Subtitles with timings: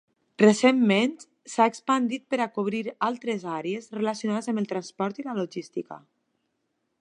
[0.41, 1.11] Recentment
[1.55, 6.01] s'ha expandit per a cobrir altres àrees relacionades amb el transport i la logística.